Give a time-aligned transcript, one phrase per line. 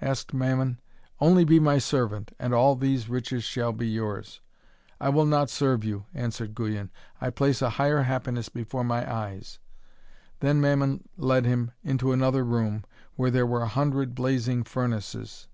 [0.00, 0.78] asked Mammon.
[1.20, 4.40] 'Only be my servant, and all these riches shall be yours.'
[5.00, 6.92] 'I will not serve you,' answered Guyon.
[7.20, 9.58] 'I place a higher happiness before my eyes.'
[10.38, 12.84] Then Mammon led him into another room
[13.16, 15.48] where were a hundred blazing furnaces.